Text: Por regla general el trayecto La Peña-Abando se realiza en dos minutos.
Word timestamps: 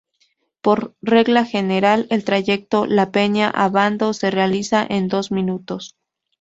Por 0.63 0.95
regla 1.03 1.45
general 1.45 2.07
el 2.09 2.23
trayecto 2.23 2.87
La 2.87 3.11
Peña-Abando 3.11 4.13
se 4.13 4.31
realiza 4.31 4.83
en 4.89 5.07
dos 5.07 5.31
minutos. 5.31 5.95